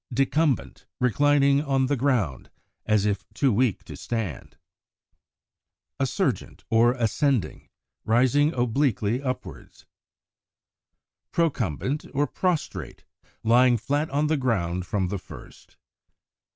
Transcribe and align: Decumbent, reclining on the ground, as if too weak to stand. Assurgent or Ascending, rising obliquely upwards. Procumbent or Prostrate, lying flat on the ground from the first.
Decumbent, 0.11 0.87
reclining 0.99 1.61
on 1.61 1.85
the 1.85 1.95
ground, 1.95 2.49
as 2.87 3.05
if 3.05 3.23
too 3.35 3.53
weak 3.53 3.83
to 3.83 3.95
stand. 3.95 4.57
Assurgent 5.99 6.63
or 6.71 6.93
Ascending, 6.93 7.67
rising 8.03 8.51
obliquely 8.55 9.21
upwards. 9.21 9.85
Procumbent 11.31 12.07
or 12.15 12.25
Prostrate, 12.25 13.03
lying 13.43 13.77
flat 13.77 14.09
on 14.09 14.25
the 14.25 14.37
ground 14.37 14.87
from 14.87 15.09
the 15.09 15.19
first. 15.19 15.77